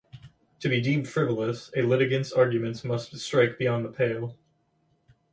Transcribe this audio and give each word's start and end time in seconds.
To 0.61 0.67
be 0.67 0.81
deemed 0.81 1.07
frivolous, 1.07 1.69
a 1.75 1.83
litigant's 1.83 2.31
arguments 2.33 2.83
must 2.83 3.15
strike 3.19 3.59
beyond 3.59 3.85
the 3.85 3.89
pale. 3.91 4.35